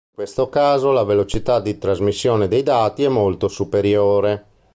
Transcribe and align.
In 0.07 0.15
questo 0.15 0.49
caso 0.49 0.89
la 0.91 1.03
velocità 1.03 1.59
di 1.59 1.77
trasmissione 1.77 2.47
dei 2.47 2.63
dati 2.63 3.03
è 3.03 3.07
molto 3.07 3.47
superiore. 3.47 4.45